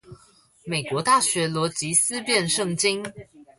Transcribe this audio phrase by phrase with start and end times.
[0.65, 3.03] 美國大學邏輯思辨聖經